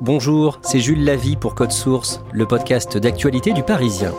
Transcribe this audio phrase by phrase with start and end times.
[0.00, 4.12] Bonjour, c'est Jules Lavie pour Code Source, le podcast d'actualité du Parisien.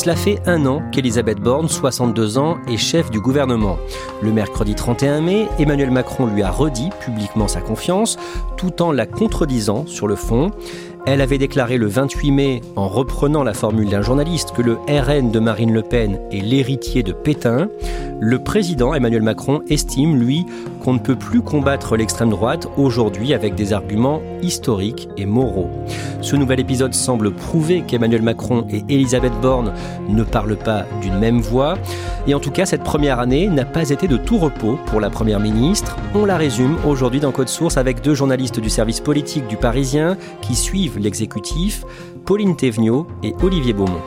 [0.00, 3.76] Cela fait un an qu'Elisabeth Borne, 62 ans, est chef du gouvernement.
[4.22, 8.16] Le mercredi 31 mai, Emmanuel Macron lui a redit publiquement sa confiance,
[8.56, 10.52] tout en la contredisant sur le fond.
[11.06, 15.30] Elle avait déclaré le 28 mai, en reprenant la formule d'un journaliste, que le RN
[15.30, 17.68] de Marine Le Pen est l'héritier de Pétain.
[18.20, 20.44] Le président Emmanuel Macron estime, lui,
[20.84, 25.70] qu'on ne peut plus combattre l'extrême droite aujourd'hui avec des arguments historiques et moraux.
[26.20, 29.72] Ce nouvel épisode semble prouver qu'Emmanuel Macron et Elisabeth Borne
[30.08, 31.78] ne parlent pas d'une même voix.
[32.26, 35.08] Et en tout cas, cette première année n'a pas été de tout repos pour la
[35.08, 35.96] Première ministre.
[36.14, 40.16] On la résume aujourd'hui dans Code Source avec deux journalistes du service politique du Parisien
[40.42, 41.84] qui suivent l'exécutif,
[42.26, 44.00] Pauline Thévenot et Olivier Beaumont.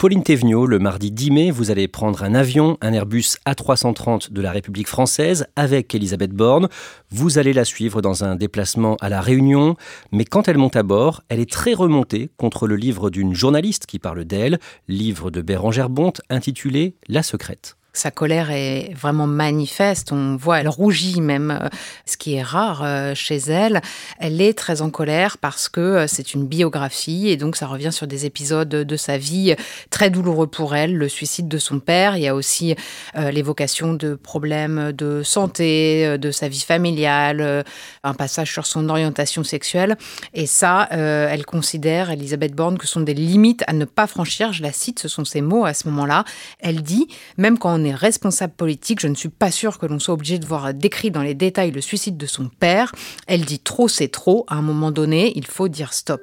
[0.00, 4.40] Pauline Thévenot, le mardi 10 mai, vous allez prendre un avion, un Airbus A330 de
[4.40, 6.70] la République française avec Elisabeth Borne.
[7.10, 9.76] Vous allez la suivre dans un déplacement à La Réunion,
[10.10, 13.84] mais quand elle monte à bord, elle est très remontée contre le livre d'une journaliste
[13.84, 14.58] qui parle d'elle,
[14.88, 17.76] livre de Bérangère Bonte intitulé La secrète.
[17.92, 20.12] Sa colère est vraiment manifeste.
[20.12, 21.68] On voit, elle rougit même, euh,
[22.06, 23.80] ce qui est rare euh, chez elle.
[24.20, 27.92] Elle est très en colère parce que euh, c'est une biographie et donc ça revient
[27.92, 29.56] sur des épisodes de sa vie
[29.90, 32.16] très douloureux pour elle, le suicide de son père.
[32.16, 32.74] Il y a aussi
[33.14, 37.64] l'évocation de problèmes de santé, de sa vie familiale,
[38.02, 39.96] un passage sur son orientation sexuelle.
[40.34, 44.52] Et ça, elle considère, Elisabeth Borne, que ce sont des limites à ne pas franchir.
[44.52, 46.24] Je la cite, ce sont ses mots à ce moment-là.
[46.60, 49.98] Elle dit, même quand on est responsable politique, je ne suis pas sûre que l'on
[49.98, 52.92] soit obligé de voir décrit dans les détails le suicide de son père.
[53.26, 54.44] Elle dit trop, c'est trop.
[54.48, 56.20] À un moment donné, il faut dire stop.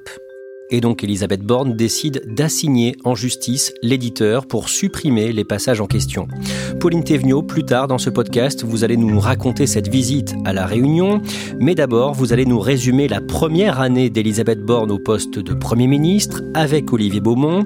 [0.70, 6.28] Et donc Elisabeth Borne décide d'assigner en justice l'éditeur pour supprimer les passages en question.
[6.78, 10.66] Pauline Thévenot, plus tard dans ce podcast, vous allez nous raconter cette visite à la
[10.66, 11.22] Réunion,
[11.58, 15.86] mais d'abord vous allez nous résumer la première année d'Elisabeth Borne au poste de Premier
[15.86, 17.64] ministre avec Olivier Beaumont.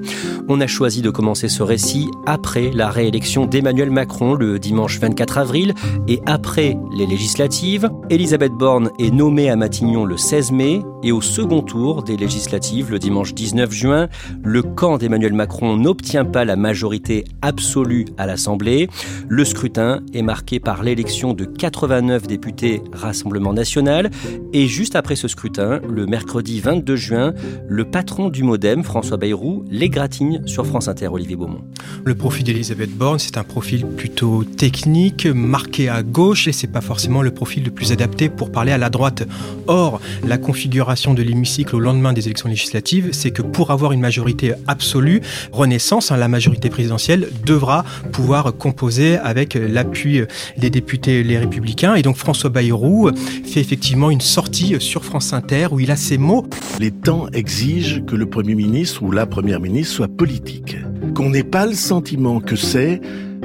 [0.48, 5.38] On a choisi de commencer ce récit après la réélection d'Emmanuel Macron le dimanche 24
[5.38, 5.74] avril
[6.06, 7.90] et après les législatives.
[8.10, 12.91] Elisabeth Borne est nommée à Matignon le 16 mai et au second tour des législatives
[12.92, 14.08] le dimanche 19 juin,
[14.44, 18.88] le camp d'Emmanuel Macron n'obtient pas la majorité absolue à l'Assemblée.
[19.28, 24.10] Le scrutin est marqué par l'élection de 89 députés Rassemblement national.
[24.52, 27.32] Et juste après ce scrutin, le mercredi 22 juin,
[27.66, 31.62] le patron du Modem, François Bayrou, l'égratigne sur France Inter, Olivier Beaumont.
[32.04, 36.82] Le profil d'Elisabeth Borne, c'est un profil plutôt technique, marqué à gauche, et c'est pas
[36.82, 39.26] forcément le profil le plus adapté pour parler à la droite.
[39.66, 42.81] Or, la configuration de l'hémicycle au lendemain des élections législatives
[43.12, 45.20] c'est que pour avoir une majorité absolue,
[45.52, 50.22] Renaissance, hein, la majorité présidentielle, devra pouvoir composer avec l'appui
[50.58, 51.94] des députés les républicains.
[51.94, 53.10] Et donc François Bayrou
[53.44, 56.46] fait effectivement une sortie sur France Inter où il a ces mots.
[56.78, 60.76] Les temps exigent que le Premier ministre ou la Première ministre soit politique.
[61.14, 63.00] Qu'on n'ait pas le sentiment que c'est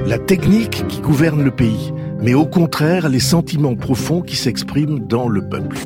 [0.06, 5.28] la technique qui gouverne le pays, mais au contraire les sentiments profonds qui s'expriment dans
[5.28, 5.76] le peuple.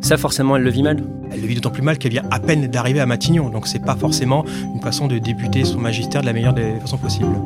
[0.00, 1.02] Ça, forcément, elle le vit mal?
[1.32, 3.48] Elle le vit d'autant plus mal qu'elle vient à peine d'arriver à Matignon.
[3.48, 4.44] Donc, c'est pas forcément
[4.74, 7.36] une façon de débuter son magistère de la meilleure des façons possibles.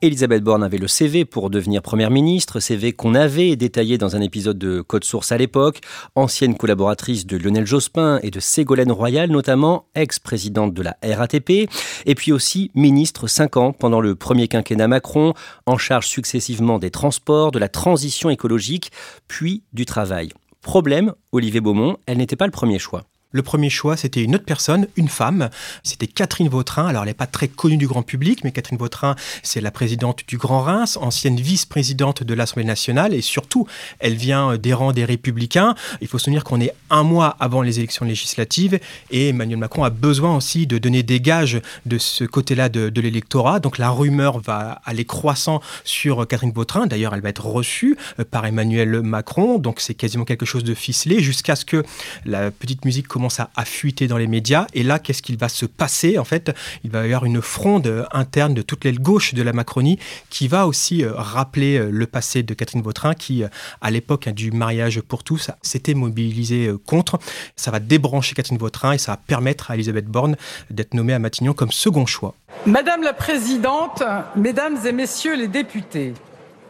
[0.00, 4.20] Elisabeth Borne avait le CV pour devenir première ministre, CV qu'on avait détaillé dans un
[4.20, 5.80] épisode de Code Source à l'époque,
[6.14, 11.68] ancienne collaboratrice de Lionel Jospin et de Ségolène Royal notamment, ex-présidente de la RATP,
[12.06, 15.34] et puis aussi ministre 5 ans pendant le premier quinquennat Macron,
[15.66, 18.92] en charge successivement des transports, de la transition écologique,
[19.26, 20.28] puis du travail.
[20.62, 23.04] Problème, Olivier Beaumont, elle n'était pas le premier choix.
[23.30, 25.50] Le premier choix, c'était une autre personne, une femme.
[25.82, 26.86] C'était Catherine Vautrin.
[26.86, 30.22] Alors, elle n'est pas très connue du grand public, mais Catherine Vautrin, c'est la présidente
[30.26, 33.66] du Grand Reims, ancienne vice-présidente de l'Assemblée nationale, et surtout,
[33.98, 35.74] elle vient des rangs des Républicains.
[36.00, 38.80] Il faut se souvenir qu'on est un mois avant les élections législatives,
[39.10, 43.60] et Emmanuel Macron a besoin aussi de donner des gages de ce côté-là de, l'électorat.
[43.60, 46.86] Donc, la rumeur va aller croissant sur Catherine Vautrin.
[46.86, 49.58] D'ailleurs, elle va être reçue euh, par Emmanuel Macron.
[49.58, 51.84] Donc, c'est quasiment quelque chose de ficelé jusqu'à ce que
[52.24, 54.68] la petite musique commence à, fuiter dans les médias.
[54.74, 56.54] Et là, qu'est-ce qu'il va se passer En fait,
[56.84, 59.98] il va y avoir une fronde interne de toute l'aile gauche de la Macronie
[60.30, 63.48] qui va aussi euh, rappeler euh, le passé de Catherine Vautrin, qui, euh,
[63.80, 67.18] à l'époque du mariage pour tous, s'était mobilisée contre.
[67.56, 70.36] Ça va débrancher Catherine Vautrin et ça va permettre à Elisabeth Borne
[70.70, 72.36] d'être nommée à Matignon comme second choix.
[72.66, 74.04] Madame la Présidente,
[74.36, 76.14] Mesdames et Messieurs les députés,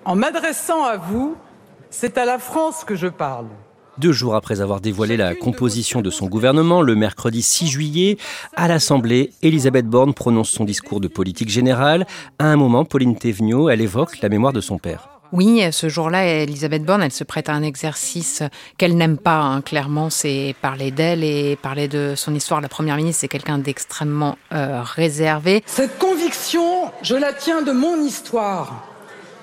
[0.06, 1.36] en m'adressant à vous,
[1.90, 3.48] c'est à la France que je parle.
[3.98, 8.16] Deux jours après avoir dévoilé la composition de son gouvernement, le mercredi 6 juillet,
[8.54, 12.06] à l'Assemblée, Elisabeth Borne prononce son discours de politique générale.
[12.38, 15.08] À un moment, Pauline Thévenot, elle évoque la mémoire de son père.
[15.32, 18.44] Oui, ce jour-là, Elisabeth Borne, elle se prête à un exercice
[18.78, 19.40] qu'elle n'aime pas.
[19.40, 19.62] Hein.
[19.62, 22.60] Clairement, c'est parler d'elle et parler de son histoire.
[22.60, 25.64] La première ministre, c'est quelqu'un d'extrêmement euh, réservé.
[25.66, 28.86] Cette conviction, je la tiens de mon histoire.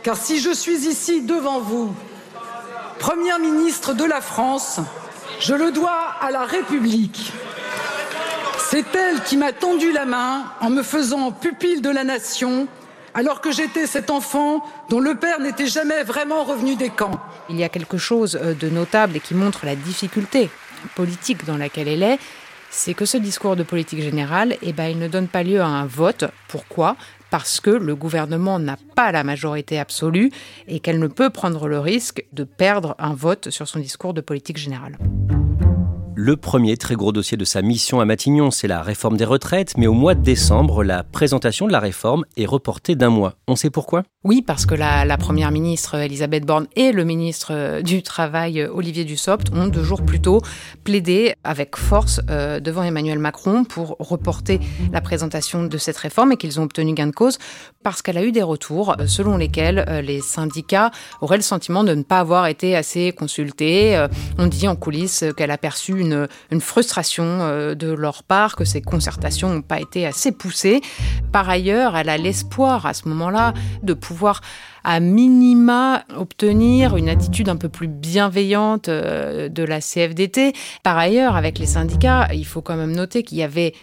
[0.01, 1.93] Car si je suis ici devant vous,
[2.99, 4.79] Première ministre de la France,
[5.39, 7.31] je le dois à la République.
[8.69, 12.67] C'est elle qui m'a tendu la main en me faisant pupille de la nation
[13.13, 17.19] alors que j'étais cet enfant dont le père n'était jamais vraiment revenu des camps.
[17.49, 20.49] Il y a quelque chose euh, de notable et qui montre la difficulté
[20.95, 22.19] politique dans laquelle elle est,
[22.75, 25.65] c'est que ce discours de politique générale, eh ben, il ne donne pas lieu à
[25.65, 26.25] un vote.
[26.49, 26.97] Pourquoi?
[27.31, 30.29] Parce que le gouvernement n'a pas la majorité absolue
[30.67, 34.21] et qu'elle ne peut prendre le risque de perdre un vote sur son discours de
[34.21, 34.97] politique générale.
[36.17, 39.73] Le premier très gros dossier de sa mission à Matignon, c'est la réforme des retraites,
[39.77, 43.33] mais au mois de décembre, la présentation de la réforme est reportée d'un mois.
[43.49, 44.03] On sait pourquoi?
[44.23, 49.53] Oui, parce que la, première ministre Elisabeth Borne et le ministre du Travail Olivier Dussopt
[49.53, 50.41] ont deux jours plus tôt
[50.83, 54.59] plaidé avec force euh, devant Emmanuel Macron pour reporter
[54.91, 57.37] la présentation de cette réforme et qu'ils ont obtenu gain de cause
[57.83, 60.89] parce qu'elle a eu des retours euh, selon lesquels euh, les syndicats
[61.21, 64.07] auraient le sentiment de ne pas avoir été assez consultés.
[64.39, 66.04] on dit en coulisses qu'elle a perçu
[66.59, 70.81] frustration euh, de leur part, que ces concertations n'ont pas été assez poussées.
[71.31, 73.53] Par ailleurs, elle a l'espoir à ce moment-là
[73.83, 74.41] de pouvoir
[74.83, 80.53] à minima obtenir une attitude un peu plus bienveillante euh, de la CFDT.
[80.83, 83.73] Par ailleurs, avec les syndicats, il faut quand même noter qu'il y avait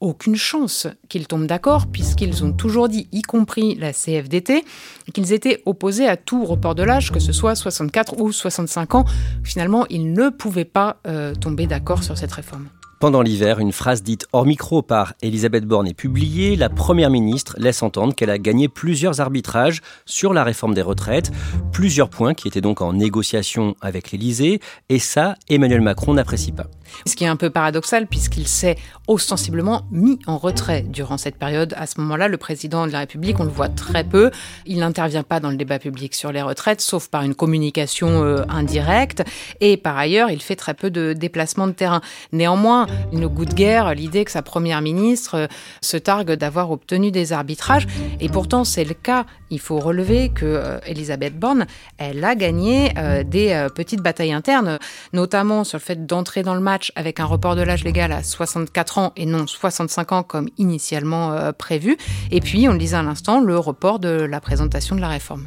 [0.00, 4.64] aucune chance qu'ils tombent d'accord, puisqu'ils ont toujours dit, y compris la CFDT,
[5.14, 9.04] qu'ils étaient opposés à tout report de l'âge, que ce soit 64 ou 65 ans.
[9.42, 12.68] Finalement, ils ne pouvaient pas euh, tomber d'accord sur cette réforme.
[12.98, 16.56] Pendant l'hiver, une phrase dite hors micro par Elisabeth Borne est publiée.
[16.56, 21.30] La Première ministre laisse entendre qu'elle a gagné plusieurs arbitrages sur la réforme des retraites,
[21.72, 26.68] plusieurs points qui étaient donc en négociation avec l'Élysée, et ça, Emmanuel Macron n'apprécie pas.
[27.04, 28.76] Ce qui est un peu paradoxal puisqu'il s'est
[29.08, 31.74] ostensiblement mis en retrait durant cette période.
[31.76, 34.30] À ce moment-là, le président de la République, on le voit très peu.
[34.66, 38.42] Il n'intervient pas dans le débat public sur les retraites, sauf par une communication euh,
[38.48, 39.22] indirecte.
[39.60, 42.00] Et par ailleurs, il fait très peu de déplacements de terrain.
[42.32, 45.46] Néanmoins, une goût de guerre l'idée que sa première ministre euh,
[45.80, 47.86] se targue d'avoir obtenu des arbitrages.
[48.20, 49.26] Et pourtant, c'est le cas.
[49.50, 51.66] Il faut relever que euh, Elisabeth Borne,
[51.98, 52.92] elle a gagné
[53.24, 54.78] des petites batailles internes,
[55.12, 58.22] notamment sur le fait d'entrer dans le match avec un report de l'âge légal à
[58.22, 61.96] 64 ans et non 65 ans comme initialement euh, prévu.
[62.30, 65.46] Et puis, on le disait à l'instant, le report de la présentation de la réforme.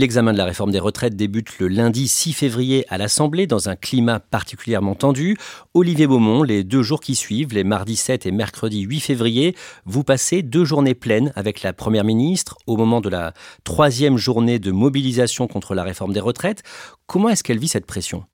[0.00, 3.76] L'examen de la réforme des retraites débute le lundi 6 février à l'Assemblée dans un
[3.76, 5.36] climat particulièrement tendu.
[5.74, 9.54] Olivier Beaumont, les deux jours qui suivent, les mardis 7 et mercredi 8 février,
[9.84, 14.58] vous passez deux journées pleines avec la Première ministre au moment de la troisième journée
[14.58, 16.62] de mobilisation contre la réforme des retraites.
[17.06, 18.24] Comment est-ce qu'elle vit cette pression?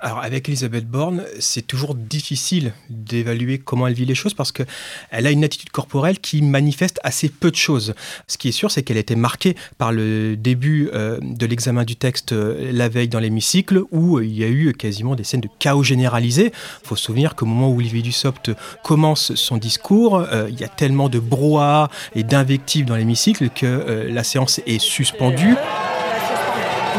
[0.00, 4.66] Alors avec Elisabeth Borne, c'est toujours difficile d'évaluer comment elle vit les choses parce qu'elle
[5.10, 7.94] a une attitude corporelle qui manifeste assez peu de choses.
[8.28, 11.96] Ce qui est sûr, c'est qu'elle été marquée par le début euh, de l'examen du
[11.96, 15.48] texte euh, la veille dans l'hémicycle où il y a eu quasiment des scènes de
[15.58, 16.52] chaos généralisé.
[16.84, 18.52] Il faut se souvenir qu'au moment où Olivier Dussopt
[18.84, 24.06] commence son discours, euh, il y a tellement de brouhaha et d'invectives dans l'hémicycle que
[24.08, 25.56] la séance est suspendue.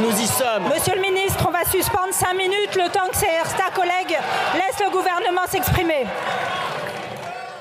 [0.01, 0.68] Nous y sommes.
[2.19, 4.17] 5 minutes le temps que certains collègues
[4.55, 6.05] laissent le gouvernement s'exprimer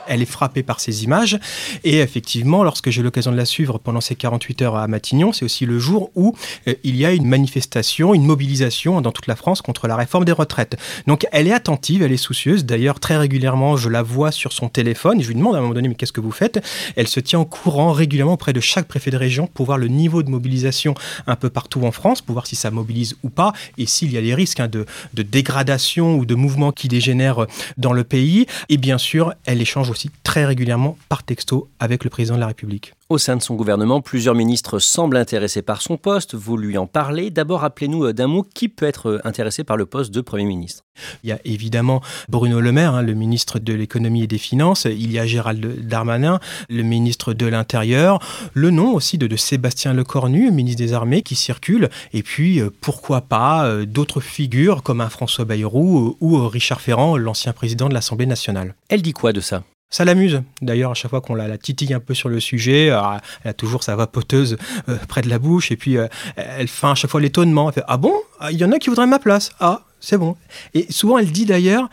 [0.09, 1.39] elle est frappée par ces images.
[1.85, 5.45] Et effectivement, lorsque j'ai l'occasion de la suivre pendant ces 48 heures à Matignon, c'est
[5.45, 6.35] aussi le jour où
[6.67, 10.25] euh, il y a une manifestation, une mobilisation dans toute la France contre la réforme
[10.25, 10.77] des retraites.
[11.07, 12.65] Donc elle est attentive, elle est soucieuse.
[12.65, 15.21] D'ailleurs, très régulièrement, je la vois sur son téléphone.
[15.23, 16.63] Je lui demande à un moment donné, mais qu'est-ce que vous faites?
[16.97, 19.89] Elle se tient en courant régulièrement auprès de chaque préfet de région pour voir le
[19.89, 20.95] niveau de mobilisation
[21.27, 24.19] un peu partout en France, pour voir si ça mobilise ou pas, et s'il y
[24.19, 27.47] a des risques hein, de, dégradation ou de mouvements qui dégénèrent
[27.77, 28.47] dans le pays.
[28.69, 32.47] Et bien sûr, elle échange aussi très régulièrement par texto avec le président de la
[32.47, 32.95] République.
[33.11, 36.35] Au sein de son gouvernement, plusieurs ministres semblent intéressés par son poste.
[36.35, 37.31] Vous lui en parlez.
[37.31, 40.45] D'abord, rappelez-nous euh, d'un mot qui peut être euh, intéressé par le poste de Premier
[40.45, 40.85] ministre?
[41.25, 44.85] Il y a évidemment Bruno Le Maire, hein, le ministre de l'économie et des finances.
[44.85, 46.39] Il y a Gérald Darmanin,
[46.69, 48.19] le ministre de l'Intérieur.
[48.53, 51.89] Le nom aussi de, Sébastien Lecornu, ministre des Armées, qui circule.
[52.13, 57.55] Et puis, euh, pourquoi pas d'autres figures comme un François Bayrou ou Richard Ferrand, l'ancien
[57.55, 58.75] président de l'Assemblée nationale.
[58.91, 59.63] Elle dit quoi de ça?
[59.91, 60.43] Ça l'amuse.
[60.61, 63.55] D'ailleurs, à chaque fois qu'on la, titille un peu sur le sujet, euh, elle a
[63.55, 64.57] toujours sa vapoteuse
[64.89, 67.69] euh, près de la bouche et puis euh, elle fait à chaque fois l'étonnement.
[67.69, 68.15] Elle fait Ah bon?
[68.41, 69.51] Ah, Il y en a qui voudraient ma place.
[69.61, 70.37] Ah, c'est bon.
[70.75, 71.89] Et souvent, elle dit d'ailleurs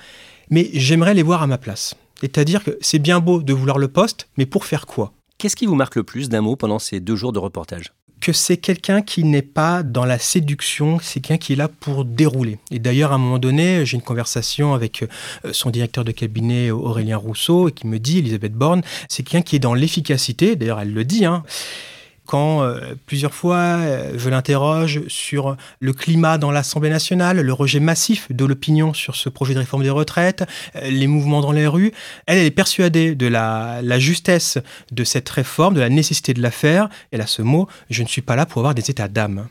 [0.50, 1.96] Mais j'aimerais les voir à ma place.
[2.22, 5.12] C'est-à-dire que c'est bien beau de vouloir le poste, mais pour faire quoi?
[5.38, 7.94] Qu'est-ce qui vous marque le plus d'un mot pendant ces deux jours de reportage?
[8.26, 12.06] Que c'est quelqu'un qui n'est pas dans la séduction, c'est quelqu'un qui est là pour
[12.06, 12.58] dérouler.
[12.72, 15.08] Et d'ailleurs, à un moment donné, j'ai une conversation avec euh,
[15.52, 19.58] son directeur de cabinet, Aurélien Rousseau, et qui me dit, Elisabeth Borne, c'est quelqu'un qui
[19.58, 21.44] est dans l'efficacité, d'ailleurs elle le dit, hein,
[22.26, 27.80] quand euh, plusieurs fois euh, je l'interroge sur le climat dans l'Assemblée nationale, le rejet
[27.80, 30.44] massif de l'opinion sur ce projet de réforme des retraites,
[30.76, 31.92] euh, les mouvements dans les rues,
[32.26, 34.58] elle, est persuadée de la, la, justesse
[34.92, 36.90] de cette réforme, de la nécessité de la faire.
[37.12, 39.48] Elle a ce mot, je ne suis pas là pour avoir des états d'âme.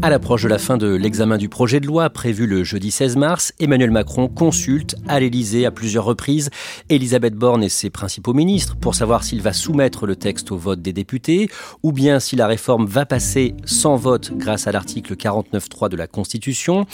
[0.00, 3.16] À l'approche de la fin de l'examen du projet de loi prévu le jeudi 16
[3.16, 6.50] mars, Emmanuel Macron consulte à l'Élysée à plusieurs reprises
[6.88, 10.80] Elisabeth Borne et ses principaux ministres pour savoir s'il va soumettre le texte au vote
[10.80, 11.50] des députés
[11.82, 16.06] ou bien si la réforme va passer sans vote grâce à l'article 49.3 de la
[16.06, 16.86] Constitution.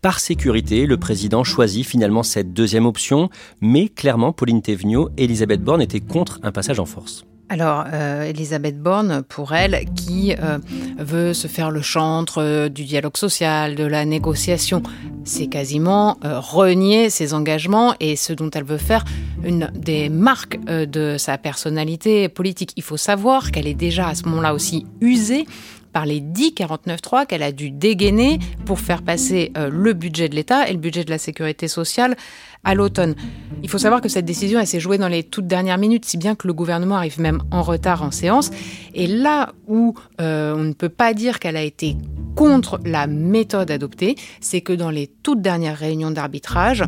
[0.00, 3.28] Par sécurité, le président choisit finalement cette deuxième option,
[3.60, 7.26] mais clairement, Pauline Thévenot et Elisabeth Borne étaient contre un passage en force.
[7.48, 10.58] Alors, euh, Elisabeth Borne, pour elle, qui euh,
[10.98, 14.82] veut se faire le chantre euh, du dialogue social, de la négociation,
[15.24, 19.04] c'est quasiment renier ses engagements et ce dont elle veut faire
[19.44, 22.72] une des marques de sa personnalité politique.
[22.76, 25.46] Il faut savoir qu'elle est déjà à ce moment-là aussi usée
[25.96, 30.68] par les 10 49.3 qu'elle a dû dégainer pour faire passer le budget de l'État
[30.68, 32.16] et le budget de la sécurité sociale
[32.66, 33.14] à l'automne.
[33.62, 36.18] Il faut savoir que cette décision, elle s'est jouée dans les toutes dernières minutes, si
[36.18, 38.50] bien que le gouvernement arrive même en retard en séance.
[38.92, 41.96] Et là où euh, on ne peut pas dire qu'elle a été
[42.34, 46.84] contre la méthode adoptée, c'est que dans les toutes dernières réunions d'arbitrage,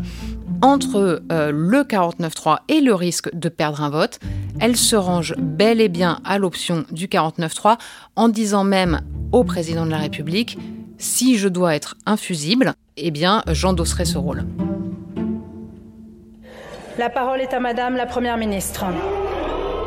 [0.63, 4.19] entre euh, le 49-3 et le risque de perdre un vote,
[4.61, 7.79] elle se range bel et bien à l'option du 49-3
[8.17, 9.01] en disant même
[9.33, 10.59] au président de la République
[10.99, 14.45] si je dois être infusible, eh bien j'endosserai ce rôle.
[16.99, 18.85] La parole est à Madame la Première ministre.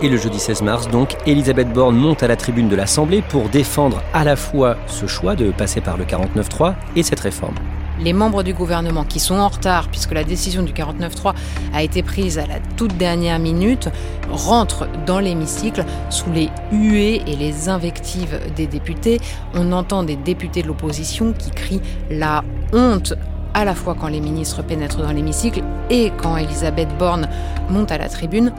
[0.01, 3.49] Et le jeudi 16 mars, donc, Elisabeth Borne monte à la tribune de l'Assemblée pour
[3.49, 7.55] défendre à la fois ce choix de passer par le 49-3 et cette réforme.
[8.03, 11.35] Les membres du gouvernement qui sont en retard, puisque la décision du 49-3
[11.71, 13.89] a été prise à la toute dernière minute,
[14.31, 19.19] rentrent dans l'hémicycle sous les huées et les invectives des députés.
[19.53, 22.43] On entend des députés de l'opposition qui crient la
[22.73, 23.13] honte
[23.53, 27.27] à la fois quand les ministres pénètrent dans l'hémicycle et quand Elisabeth Borne
[27.69, 28.51] monte à la tribune.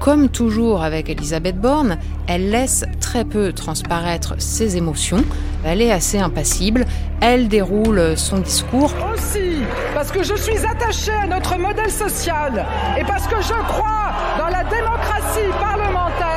[0.00, 1.98] Comme toujours avec Elisabeth Borne,
[2.28, 5.24] elle laisse très peu transparaître ses émotions.
[5.64, 6.84] Elle est assez impassible.
[7.20, 8.92] Elle déroule son discours.
[9.12, 9.62] Aussi,
[9.94, 12.64] parce que je suis attachée à notre modèle social
[12.98, 16.35] et parce que je crois dans la démocratie parlementaire,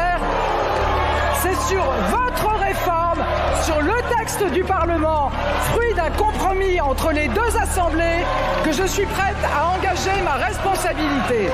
[1.41, 3.23] c'est sur votre réforme,
[3.63, 5.31] sur le texte du Parlement,
[5.71, 8.25] fruit d'un compromis entre les deux assemblées,
[8.65, 11.49] que je suis prête à engager ma responsabilité.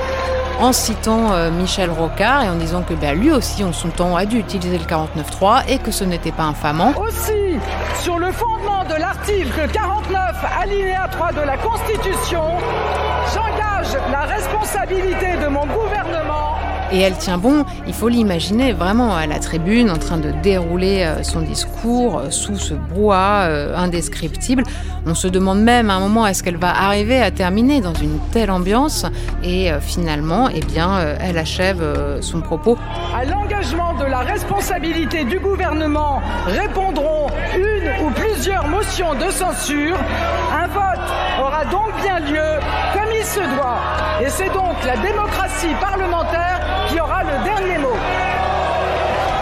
[0.60, 4.16] En citant euh, Michel Rocard et en disant que bah, lui aussi, en son temps,
[4.16, 6.92] a dû utiliser le 49.3 et que ce n'était pas infamant.
[6.96, 7.58] Aussi
[8.00, 12.42] sur le fondement de l'article 49, alinéa 3 de la Constitution,
[13.34, 16.45] j'engage la responsabilité de mon gouvernement
[16.92, 21.02] et elle tient bon, il faut l'imaginer vraiment à la tribune en train de dérouler
[21.02, 24.62] euh, son discours euh, sous ce brouhaha euh, indescriptible.
[25.06, 28.18] On se demande même à un moment est-ce qu'elle va arriver à terminer dans une
[28.32, 29.06] telle ambiance?
[29.44, 31.80] Et finalement, eh bien, elle achève
[32.20, 32.76] son propos.
[33.16, 39.96] À l'engagement de la responsabilité du gouvernement répondront une ou plusieurs motions de censure.
[40.52, 41.08] Un vote
[41.40, 42.58] aura donc bien lieu
[42.92, 43.78] comme il se doit.
[44.20, 47.94] Et c'est donc la démocratie parlementaire qui aura le dernier mot.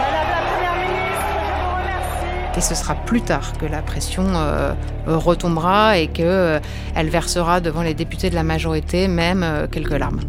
[0.01, 2.57] Madame la Première ministre, je vous remercie.
[2.57, 4.73] Et ce sera plus tard que la pression euh,
[5.05, 6.59] retombera et qu'elle euh,
[6.95, 10.21] versera devant les députés de la majorité même euh, quelques larmes.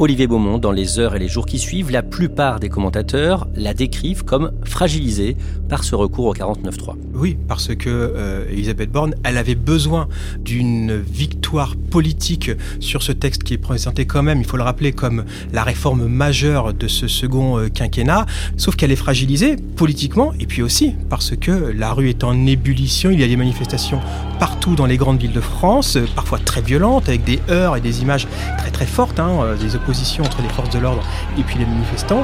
[0.00, 3.74] Olivier Beaumont, dans les heures et les jours qui suivent, la plupart des commentateurs la
[3.74, 5.36] décrivent comme fragilisée
[5.68, 6.96] par ce recours au 49-3.
[7.14, 10.08] Oui, parce que euh, Elisabeth Borne, elle avait besoin
[10.40, 14.90] d'une victoire politique sur ce texte qui est présenté quand même, il faut le rappeler,
[14.90, 20.46] comme la réforme majeure de ce second euh, quinquennat, sauf qu'elle est fragilisée politiquement, et
[20.46, 24.00] puis aussi parce que la rue est en ébullition, il y a des manifestations
[24.40, 27.80] partout dans les grandes villes de France, euh, parfois très violentes, avec des heurts et
[27.80, 28.26] des images
[28.58, 31.02] très très fortes, hein, opposition entre les forces de l'ordre
[31.38, 32.22] et puis les manifestants.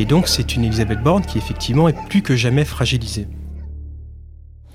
[0.00, 3.28] Et donc c'est une Elisabeth Borne qui effectivement est plus que jamais fragilisée.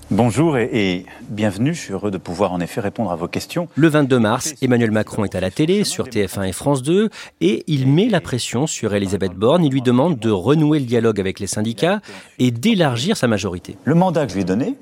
[0.09, 3.67] Bonjour et, bienvenue, je suis heureux de pouvoir en effet répondre à vos questions.
[3.75, 7.09] Le 22 mars, Emmanuel Macron est à la télé sur TF1 et France 2
[7.39, 11.19] et il met la pression sur Elisabeth Borne, il lui demande de renouer le dialogue
[11.19, 12.01] avec les syndicats
[12.39, 13.77] et d'élargir sa majorité.
[13.83, 14.75] Le mandat que je lui ai donné,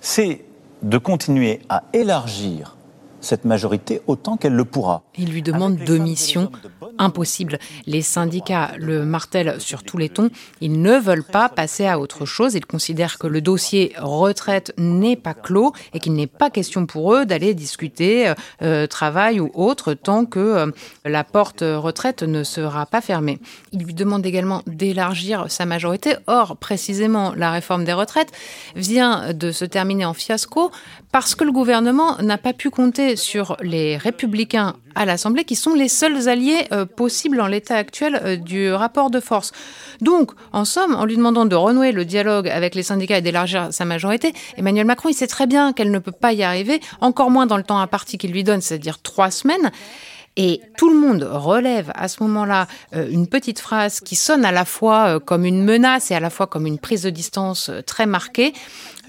[0.00, 0.44] c'est
[0.82, 2.76] de continuer à élargir
[3.24, 5.02] cette majorité autant qu'elle le pourra.
[5.16, 6.50] Il lui demande deux missions
[6.98, 7.58] impossibles.
[7.86, 10.30] Les syndicats le martèlent sur tous les tons.
[10.60, 12.54] Ils ne veulent pas passer à autre chose.
[12.54, 17.14] Ils considèrent que le dossier retraite n'est pas clos et qu'il n'est pas question pour
[17.14, 20.70] eux d'aller discuter euh, euh, travail ou autre tant que euh,
[21.04, 23.38] la porte retraite ne sera pas fermée.
[23.72, 26.16] Il lui demande également d'élargir sa majorité.
[26.26, 28.32] Or, précisément, la réforme des retraites
[28.74, 30.70] vient de se terminer en fiasco
[31.12, 35.74] parce que le gouvernement n'a pas pu compter sur les républicains à l'Assemblée, qui sont
[35.74, 39.52] les seuls alliés euh, possibles en l'état actuel euh, du rapport de force.
[40.00, 43.68] Donc, en somme, en lui demandant de renouer le dialogue avec les syndicats et d'élargir
[43.72, 47.30] sa majorité, Emmanuel Macron, il sait très bien qu'elle ne peut pas y arriver, encore
[47.30, 49.70] moins dans le temps imparti qu'il lui donne, c'est-à-dire trois semaines.
[50.36, 54.52] Et tout le monde relève à ce moment-là euh, une petite phrase qui sonne à
[54.52, 58.06] la fois comme une menace et à la fois comme une prise de distance très
[58.06, 58.52] marquée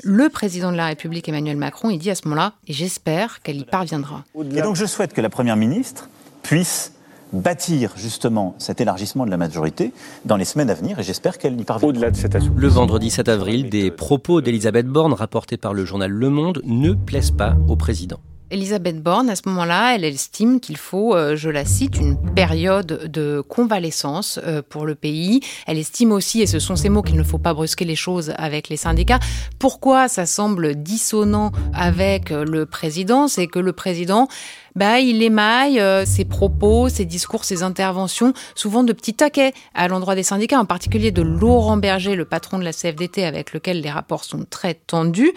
[0.04, 3.58] le président de la République, Emmanuel Macron, il dit à ce moment-là, et j'espère qu'elle
[3.58, 4.24] y parviendra.
[4.56, 6.10] Et donc je souhaite que la Première ministre
[6.44, 6.94] puisse
[7.34, 9.92] bâtir justement cet élargissement de la majorité
[10.26, 11.90] dans les semaines à venir et j'espère qu'elle y parviendra.
[11.90, 16.12] Au-delà de cet Le vendredi 7 avril, des propos d'Elisabeth Borne rapportés par le journal
[16.12, 18.20] Le Monde ne plaisent pas au président.
[18.52, 23.10] Elisabeth Borne, à ce moment-là, elle estime qu'il faut, euh, je la cite, une période
[23.12, 25.40] de convalescence euh, pour le pays.
[25.66, 28.34] Elle estime aussi, et ce sont ces mots, qu'il ne faut pas brusquer les choses
[28.38, 29.20] avec les syndicats.
[29.58, 34.28] Pourquoi ça semble dissonant avec euh, le président C'est que le président
[34.76, 39.88] bah, il émaille euh, ses propos, ses discours, ses interventions, souvent de petits taquets à
[39.88, 43.82] l'endroit des syndicats, en particulier de Laurent Berger, le patron de la CFDT, avec lequel
[43.82, 45.32] les rapports sont très tendus.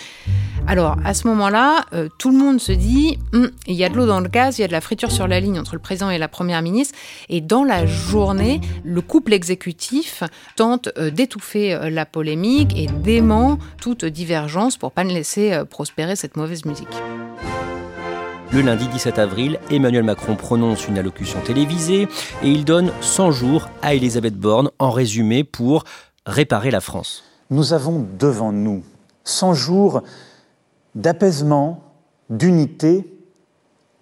[0.66, 3.94] Alors, à ce moment-là, euh, tout le monde se dit, hum, il y a de
[3.94, 5.80] l'eau dans le gaz, il y a de la friture sur la ligne entre le
[5.80, 6.98] président et la première ministre,
[7.28, 10.24] et dans la journée, le couple exécutif
[10.56, 16.36] tente euh, d'étouffer la polémique et dément toute divergence pour pas ne laisser prospérer cette
[16.36, 16.88] mauvaise musique.
[18.50, 22.08] Le lundi 17 avril, Emmanuel Macron prononce une allocution télévisée
[22.42, 25.84] et il donne 100 jours à Elisabeth Borne en résumé pour
[26.24, 27.24] réparer la France.
[27.50, 28.82] Nous avons devant nous
[29.24, 30.02] 100 jours
[30.94, 31.84] d'apaisement,
[32.30, 33.04] d'unité,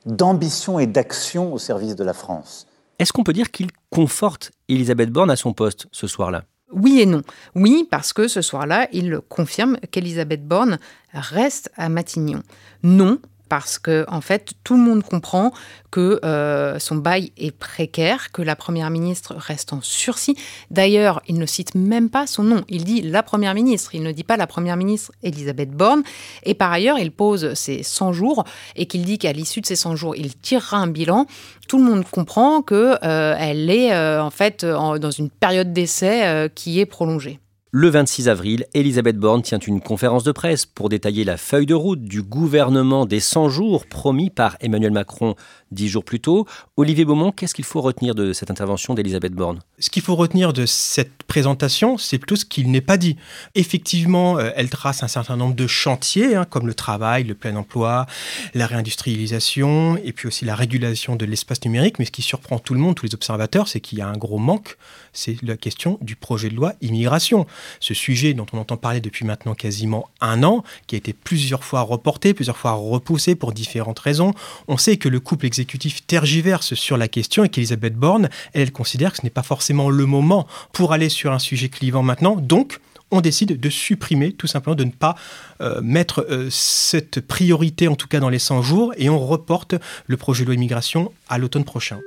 [0.04, 2.68] d'ambition et d'action au service de la France.
[3.00, 6.44] Est-ce qu'on peut dire qu'il conforte Elisabeth Borne à son poste ce soir-là?
[6.72, 7.22] Oui et non.
[7.56, 10.78] Oui, parce que ce soir-là, il confirme qu'Elisabeth Borne
[11.12, 12.42] reste à Matignon.
[12.85, 15.52] Non, parce que en fait tout le monde comprend
[15.90, 20.37] que euh, son bail est précaire, que la première ministre reste en sursis.
[20.70, 22.64] D'ailleurs, il ne cite même pas son nom.
[22.68, 23.94] Il dit la première ministre.
[23.94, 26.02] Il ne dit pas la première ministre Elisabeth Borne.
[26.42, 29.76] Et par ailleurs, il pose ses 100 jours et qu'il dit qu'à l'issue de ces
[29.76, 31.26] 100 jours, il tirera un bilan.
[31.66, 36.50] Tout le monde comprend que euh, elle est euh, en fait dans une période d'essai
[36.54, 37.40] qui est prolongée.
[37.78, 41.74] Le 26 avril, Elisabeth Borne tient une conférence de presse pour détailler la feuille de
[41.74, 45.34] route du gouvernement des 100 jours promis par Emmanuel Macron
[45.72, 46.46] dix jours plus tôt.
[46.76, 49.58] Olivier Beaumont, qu'est-ce qu'il faut retenir de cette intervention d'Elisabeth Borne?
[49.78, 53.16] Ce qu'il faut retenir de cette présentation, c'est plutôt ce qu'il n'est pas dit.
[53.54, 57.56] Effectivement, euh, elle trace un certain nombre de chantiers, hein, comme le travail, le plein
[57.56, 58.06] emploi,
[58.54, 61.98] la réindustrialisation, et puis aussi la régulation de l'espace numérique.
[61.98, 64.16] Mais ce qui surprend tout le monde, tous les observateurs, c'est qu'il y a un
[64.16, 64.78] gros manque,
[65.12, 67.46] c'est la question du projet de loi immigration.
[67.81, 71.64] Ce sujet dont on entend parler depuis maintenant quasiment un an, qui a été plusieurs
[71.64, 74.33] fois reporté, plusieurs fois repoussé pour différentes raisons.
[74.68, 79.12] On sait que le couple exécutif tergiverse sur la question et qu'Elisabeth Borne, elle, considère
[79.12, 82.37] que ce n'est pas forcément le moment pour aller sur un sujet clivant maintenant.
[82.37, 85.14] Donc, on décide de supprimer, tout simplement, de ne pas
[85.61, 89.74] euh, mettre euh, cette priorité, en tout cas dans les 100 jours, et on reporte
[90.07, 92.00] le projet de loi immigration à l'automne prochain.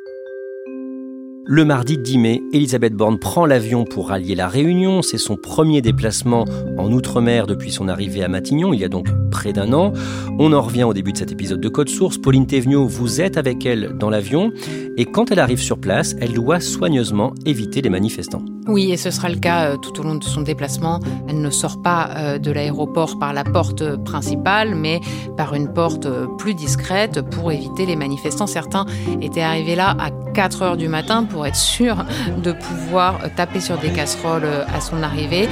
[1.51, 5.01] Le mardi 10 mai, Elisabeth Borne prend l'avion pour rallier la Réunion.
[5.01, 6.45] C'est son premier déplacement
[6.77, 9.91] en Outre-mer depuis son arrivée à Matignon, il y a donc près d'un an.
[10.38, 12.19] On en revient au début de cet épisode de Code Source.
[12.19, 14.51] Pauline Thévenot, vous êtes avec elle dans l'avion
[14.95, 18.45] et quand elle arrive sur place, elle doit soigneusement éviter les manifestants.
[18.69, 20.99] Oui, et ce sera le cas euh, tout au long de son déplacement.
[21.27, 25.01] Elle ne sort pas euh, de l'aéroport par la porte principale, mais
[25.36, 28.45] par une porte euh, plus discrète pour éviter les manifestants.
[28.45, 28.86] Certains
[29.23, 32.05] étaient arrivés là à 4 heures du matin pour être sûrs
[32.43, 35.49] de pouvoir taper sur des casseroles à son arrivée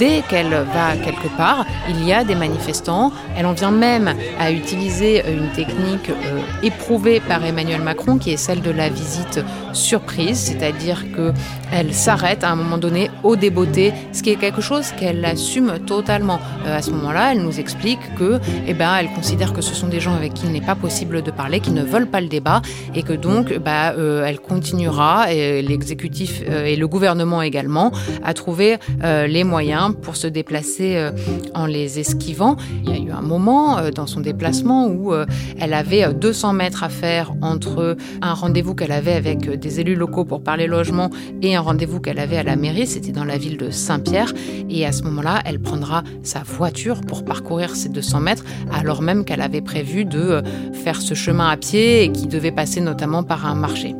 [0.00, 3.12] dès qu'elle va quelque part, il y a des manifestants.
[3.36, 8.38] Elle en vient même à utiliser une technique euh, éprouvée par Emmanuel Macron, qui est
[8.38, 9.40] celle de la visite
[9.74, 14.90] surprise, c'est-à-dire qu'elle s'arrête à un moment donné au débeauté, ce qui est quelque chose
[14.98, 16.40] qu'elle assume totalement.
[16.66, 19.88] Euh, à ce moment-là, elle nous explique que, eh ben, elle considère que ce sont
[19.88, 22.28] des gens avec qui il n'est pas possible de parler, qui ne veulent pas le
[22.28, 22.62] débat,
[22.94, 27.92] et que donc, bah, euh, elle continuera, et l'exécutif et le gouvernement également,
[28.24, 31.10] à trouver les moyens pour se déplacer euh,
[31.54, 32.56] en les esquivant.
[32.84, 35.26] Il y a eu un moment euh, dans son déplacement où euh,
[35.58, 40.24] elle avait 200 mètres à faire entre un rendez-vous qu'elle avait avec des élus locaux
[40.24, 41.10] pour parler logement
[41.42, 42.86] et un rendez-vous qu'elle avait à la mairie.
[42.86, 44.32] C'était dans la ville de Saint-Pierre.
[44.68, 49.24] Et à ce moment-là, elle prendra sa voiture pour parcourir ces 200 mètres, alors même
[49.24, 53.46] qu'elle avait prévu de faire ce chemin à pied et qui devait passer notamment par
[53.46, 53.94] un marché.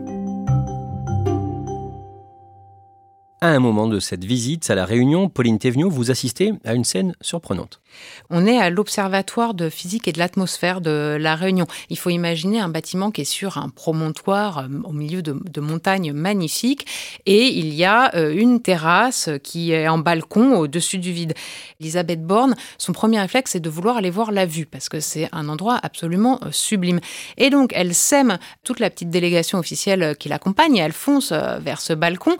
[3.43, 6.85] À un moment de cette visite à la Réunion, Pauline Thévenot, vous assistez à une
[6.85, 7.81] scène surprenante.
[8.29, 11.67] On est à l'Observatoire de physique et de l'atmosphère de la Réunion.
[11.89, 16.13] Il faut imaginer un bâtiment qui est sur un promontoire euh, au milieu de, montagnes
[16.13, 16.87] magnifiques
[17.25, 21.33] et il y a euh, une terrasse qui est en balcon au-dessus du vide.
[21.81, 25.31] Elisabeth Borne, son premier réflexe, c'est de vouloir aller voir la vue parce que c'est
[25.33, 27.01] un endroit absolument euh, sublime.
[27.39, 31.81] Et donc, elle sème toute la petite délégation officielle qui l'accompagne et elle fonce vers
[31.81, 32.37] ce balcon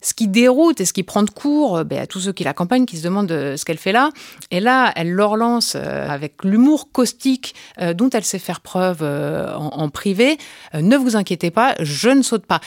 [0.00, 2.44] ce qui déroute et ce qui prend de court euh, ben, à tous ceux qui
[2.44, 4.10] l'accompagnent, qui se demandent euh, ce qu'elle fait là.
[4.50, 7.54] Et là, elle leur lance euh, avec l'humour caustique
[7.94, 10.38] dont elle sait faire preuve en, privé.
[10.74, 12.60] ne vous inquiétez pas, je ne saute pas.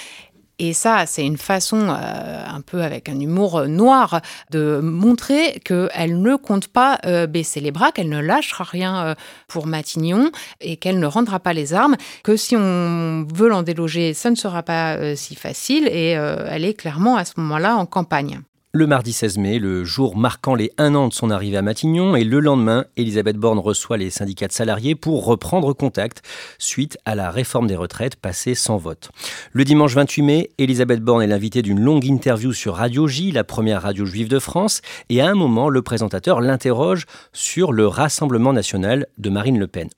[0.63, 4.21] Et ça, c'est une façon, euh, un peu avec un humour noir,
[4.51, 9.15] de montrer qu'elle ne compte pas euh, baisser les bras, qu'elle ne lâchera rien euh,
[9.47, 14.13] pour Matignon et qu'elle ne rendra pas les armes, que si on veut l'en déloger,
[14.13, 15.87] ça ne sera pas si facile.
[15.87, 18.41] Et elle est clairement à ce moment-là en campagne
[18.73, 22.15] le mardi 16 mai, le jour marquant les un an de son arrivée à Matignon,
[22.15, 26.21] et le lendemain, Elisabeth Borne reçoit les syndicats de salariés pour reprendre contact
[26.57, 29.11] suite à la réforme des retraites passée sans vote.
[29.51, 33.43] Le dimanche 28 mai, Elisabeth Borne est l'invitée d'une longue interview sur Radio J, la
[33.43, 38.53] première radio juive de France, et à un moment, le présentateur l'interroge sur le Rassemblement
[38.53, 39.89] national de Marine Le Pen.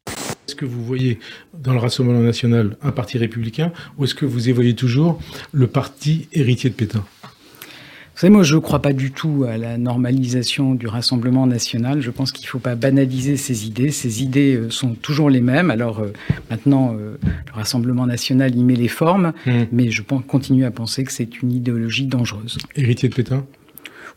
[0.48, 1.20] Est-ce que vous voyez
[1.54, 5.20] dans le Rassemblement national un parti républicain ou est-ce que vous évoyez toujours
[5.52, 7.06] le parti héritier de Pétain?
[8.14, 12.02] Vous savez, moi, je ne crois pas du tout à la normalisation du Rassemblement national.
[12.02, 13.90] Je pense qu'il ne faut pas banaliser ces idées.
[13.90, 15.72] Ces idées euh, sont toujours les mêmes.
[15.72, 16.14] Alors euh,
[16.52, 19.52] maintenant, euh, le Rassemblement national y met les formes, mmh.
[19.72, 22.60] mais je continue à penser que c'est une idéologie dangereuse.
[22.76, 23.46] Héritier de Pétain?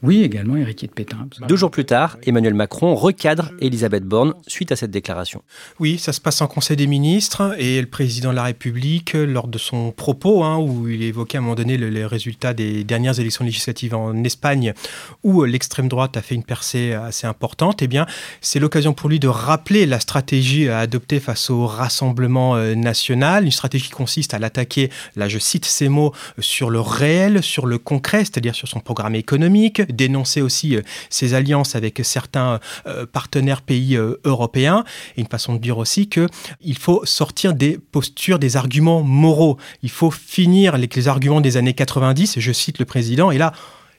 [0.02, 1.28] Oui, également héritier de Pétain.
[1.48, 5.42] Deux jours plus tard, Emmanuel Macron recadre Elisabeth Borne suite à cette déclaration.
[5.80, 9.48] Oui, ça se passe en Conseil des ministres et le président de la République, lors
[9.48, 13.18] de son propos, hein, où il évoquait à un moment donné les résultats des dernières
[13.18, 14.74] élections législatives en Espagne,
[15.22, 18.06] où l'extrême droite a fait une percée assez importante, eh bien,
[18.40, 23.44] c'est l'occasion pour lui de rappeler la stratégie à adopter face au Rassemblement euh, national,
[23.44, 27.66] une stratégie qui consiste à l'attaquer, là je cite ces mots, sur le réel, sur
[27.66, 33.06] le concret, c'est-à-dire sur son programme économique, dénoncer aussi euh, ses alliances avec certains euh,
[33.06, 34.84] partenaires pays euh, européens.
[35.16, 39.58] Et une façon de dire aussi qu'il faut sortir des postures, des arguments moraux.
[39.82, 43.52] Il faut finir avec les arguments des années 90, je cite le président, et là,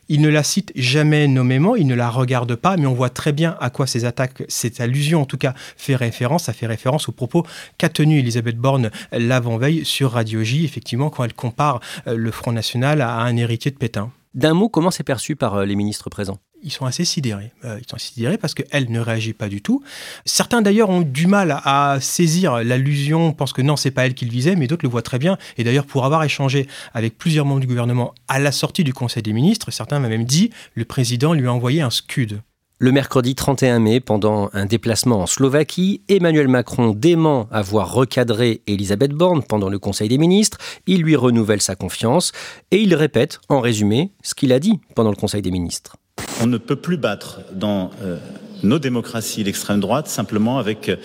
[0.10, 3.34] Il ne la cite jamais nommément, il ne la regarde pas, mais on voit très
[3.34, 6.46] bien à quoi ces attaques, cette allusion en tout cas, fait référence.
[6.46, 7.46] Ça fait référence aux propos
[7.78, 13.02] qu'a tenu Elisabeth Borne l'avant-veille sur Radio J, effectivement, quand elle compare le Front National
[13.02, 14.10] à un héritier de Pétain.
[14.38, 16.38] D'un mot, comment c'est perçu par euh, les ministres présents?
[16.62, 17.54] Ils sont assez sidérés.
[17.66, 19.84] Euh, ils sont sidérés parce qu'elle ne réagit pas du tout.
[20.26, 24.30] Certains d'ailleurs ont du mal à saisir l'allusion, pensent que non, c'est pas elle qu'il
[24.30, 25.40] visait, mais d'autres le voient très bien.
[25.58, 29.24] Et d'ailleurs, pour avoir échangé avec plusieurs membres du gouvernement à la sortie du Conseil
[29.24, 32.40] des ministres, certains m'ont même dit le président lui a envoyé un scud.
[32.80, 39.14] Le mercredi 31 mai, pendant un déplacement en Slovaquie, Emmanuel Macron dément avoir recadré Elisabeth
[39.14, 42.34] Borne pendant le Conseil des ministres, il lui renouvelle sa confiance
[42.70, 45.96] et il répète, en résumé, ce qu'il a dit pendant le Conseil des ministres.
[46.40, 48.20] On ne peut plus battre dans euh,
[48.62, 50.98] nos démocraties l'extrême droite simplement avec euh,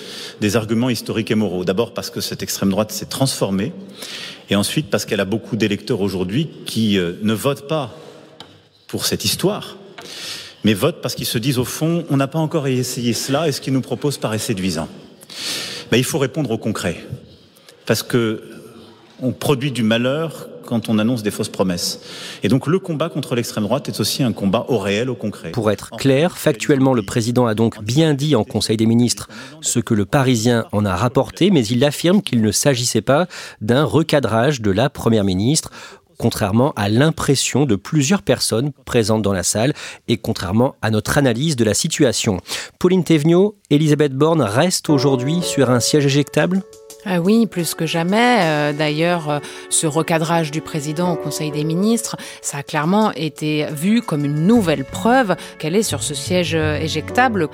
[0.43, 1.65] des arguments historiques et moraux.
[1.65, 3.73] D'abord parce que cette extrême droite s'est transformée
[4.51, 7.97] et ensuite parce qu'elle a beaucoup d'électeurs aujourd'hui qui euh, ne votent pas
[8.89, 9.79] pour cette histoire
[10.65, 13.53] mais votent parce qu'ils se disent au fond, on n'a pas encore essayé cela, et
[13.53, 14.89] ce qu'ils nous proposent paraît séduisant.
[15.91, 17.05] Ben, il faut répondre au concret,
[17.87, 18.43] parce que
[19.21, 22.01] on produit du malheur quand on annonce des fausses promesses.
[22.43, 25.51] Et donc le combat contre l'extrême droite est aussi un combat au réel, au concret.
[25.51, 29.29] Pour être clair, factuellement, le président a donc bien dit en Conseil des ministres
[29.61, 33.27] ce que le Parisien en a rapporté, mais il affirme qu'il ne s'agissait pas
[33.61, 35.71] d'un recadrage de la Première ministre
[36.23, 39.75] contrairement à l'impression de plusieurs personnes présentes dans la salle
[40.07, 42.39] et contrairement à notre analyse de la situation.
[42.79, 46.63] Pauline Thévenot, Elisabeth Borne reste aujourd'hui sur un siège éjectable?
[47.05, 48.39] Ah oui, plus que jamais.
[48.43, 53.67] Euh, d'ailleurs, euh, ce recadrage du président au Conseil des ministres, ça a clairement été
[53.73, 57.49] vu comme une nouvelle preuve qu'elle est sur ce siège euh, éjectable.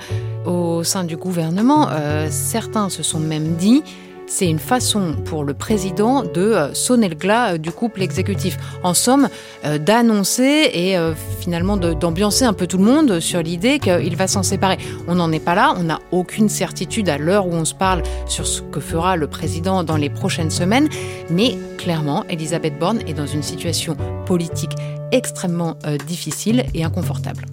[0.45, 1.89] Au sein du gouvernement,
[2.29, 3.83] certains se sont même dit
[4.29, 8.57] c'est une façon pour le président de euh, sonner le glas euh, du couple exécutif.
[8.83, 9.27] En somme,
[9.65, 10.95] euh, d'annoncer et
[11.39, 14.77] finalement d'ambiancer un peu tout le monde sur l'idée qu'il va s'en séparer.
[15.07, 18.03] On n'en est pas là, on n'a aucune certitude à l'heure où on se parle
[18.27, 20.87] sur ce que fera le président dans les prochaines semaines,
[21.29, 24.73] mais clairement, Elisabeth Borne est dans une situation politique
[25.11, 27.45] extrêmement difficile et inconfortable.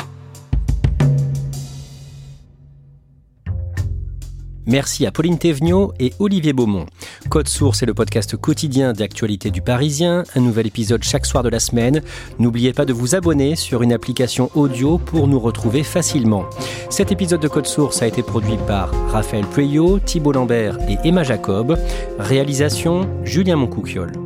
[4.67, 6.87] Merci à Pauline Thévenot et Olivier Beaumont.
[7.29, 11.49] Code Source est le podcast quotidien d'actualité du Parisien, un nouvel épisode chaque soir de
[11.49, 12.03] la semaine.
[12.39, 16.45] N'oubliez pas de vous abonner sur une application audio pour nous retrouver facilement.
[16.91, 21.23] Cet épisode de Code Source a été produit par Raphaël Pueyo, Thibault Lambert et Emma
[21.23, 21.79] Jacob.
[22.19, 24.26] Réalisation Julien Moncouquiole.